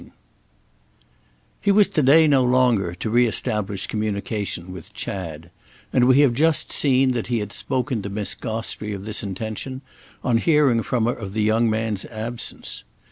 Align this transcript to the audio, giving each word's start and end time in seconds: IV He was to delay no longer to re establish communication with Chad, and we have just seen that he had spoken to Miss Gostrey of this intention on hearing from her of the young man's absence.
IV 0.01 0.11
He 1.61 1.71
was 1.71 1.87
to 1.89 2.01
delay 2.01 2.27
no 2.27 2.43
longer 2.43 2.95
to 2.95 3.09
re 3.11 3.27
establish 3.27 3.85
communication 3.85 4.71
with 4.73 4.93
Chad, 4.95 5.51
and 5.93 6.05
we 6.05 6.21
have 6.21 6.33
just 6.33 6.71
seen 6.71 7.11
that 7.11 7.27
he 7.27 7.37
had 7.37 7.53
spoken 7.53 8.01
to 8.01 8.09
Miss 8.09 8.33
Gostrey 8.33 8.93
of 8.95 9.05
this 9.05 9.21
intention 9.21 9.83
on 10.23 10.39
hearing 10.39 10.81
from 10.81 11.05
her 11.05 11.13
of 11.13 11.33
the 11.33 11.43
young 11.43 11.69
man's 11.69 12.05
absence. 12.05 12.83